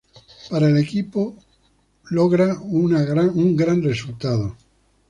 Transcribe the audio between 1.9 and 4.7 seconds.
logra un gran resultado.